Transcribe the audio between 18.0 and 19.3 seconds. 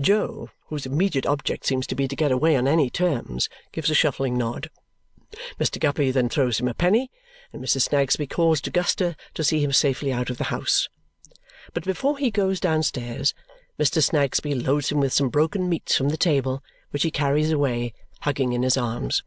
hugging in his arms.